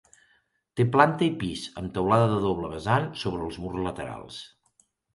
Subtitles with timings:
[0.79, 4.45] Té planta i pis, amb teulada de doble vessant sobre els murs laterals.